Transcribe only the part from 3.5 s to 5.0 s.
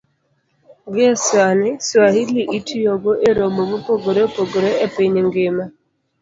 mopogore opogore e